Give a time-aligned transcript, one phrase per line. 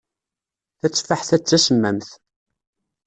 [0.79, 2.09] Tateffaḥt-a d tasemmamt.